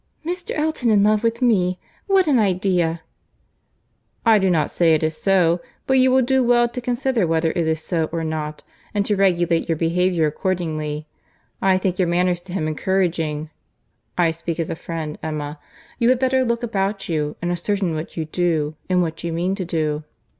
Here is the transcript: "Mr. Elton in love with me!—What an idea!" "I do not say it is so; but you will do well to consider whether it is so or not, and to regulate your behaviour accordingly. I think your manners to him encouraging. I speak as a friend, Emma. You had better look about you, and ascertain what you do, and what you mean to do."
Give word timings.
"Mr. 0.25 0.57
Elton 0.57 0.89
in 0.89 1.03
love 1.03 1.23
with 1.23 1.43
me!—What 1.43 2.25
an 2.25 2.39
idea!" 2.39 3.01
"I 4.25 4.39
do 4.39 4.49
not 4.49 4.71
say 4.71 4.95
it 4.95 5.03
is 5.03 5.15
so; 5.15 5.61
but 5.85 5.99
you 5.99 6.09
will 6.09 6.23
do 6.23 6.43
well 6.43 6.67
to 6.69 6.81
consider 6.81 7.27
whether 7.27 7.51
it 7.51 7.67
is 7.67 7.83
so 7.83 8.05
or 8.05 8.23
not, 8.23 8.63
and 8.95 9.05
to 9.05 9.15
regulate 9.15 9.69
your 9.69 9.75
behaviour 9.75 10.25
accordingly. 10.25 11.05
I 11.61 11.77
think 11.77 11.99
your 11.99 12.07
manners 12.07 12.41
to 12.41 12.51
him 12.53 12.67
encouraging. 12.67 13.51
I 14.17 14.31
speak 14.31 14.59
as 14.59 14.71
a 14.71 14.75
friend, 14.75 15.19
Emma. 15.21 15.59
You 15.99 16.09
had 16.09 16.17
better 16.17 16.43
look 16.43 16.63
about 16.63 17.07
you, 17.07 17.35
and 17.39 17.51
ascertain 17.51 17.93
what 17.93 18.17
you 18.17 18.25
do, 18.25 18.75
and 18.89 19.03
what 19.03 19.23
you 19.23 19.31
mean 19.31 19.53
to 19.53 19.65
do." 19.65 20.03